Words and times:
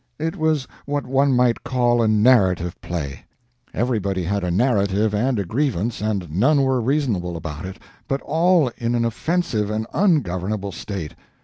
It 0.17 0.35
was 0.35 0.67
what 0.87 1.05
one 1.05 1.35
might 1.35 1.63
call 1.63 2.01
a 2.01 2.07
narrative 2.07 2.73
play. 2.81 3.23
Everybody 3.71 4.23
had 4.23 4.43
a 4.43 4.49
narrative 4.49 5.13
and 5.13 5.37
a 5.37 5.45
grievance, 5.45 6.01
and 6.01 6.27
none 6.31 6.63
were 6.63 6.81
reasonable 6.81 7.37
about 7.37 7.67
it, 7.67 7.77
but 8.07 8.19
all 8.23 8.71
in 8.77 8.95
an 8.95 9.05
offensive 9.05 9.69
and 9.69 9.85
ungovernable 9.93 10.71
state. 10.71 11.13